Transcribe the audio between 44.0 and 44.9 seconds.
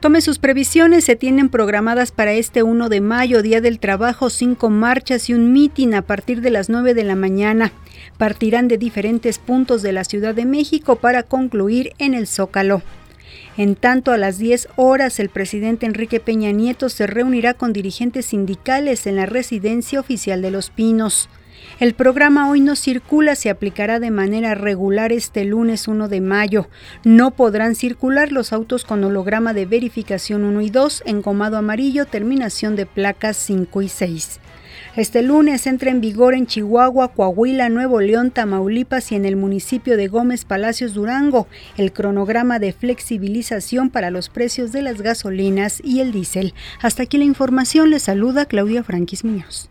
los precios de